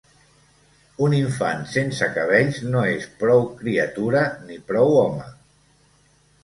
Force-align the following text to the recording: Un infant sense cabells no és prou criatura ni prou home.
Un 1.07 1.13
infant 1.17 1.61
sense 1.73 2.09
cabells 2.17 2.57
no 2.71 2.81
és 2.95 3.07
prou 3.21 3.47
criatura 3.63 4.27
ni 4.49 4.61
prou 4.73 5.01
home. 5.07 5.33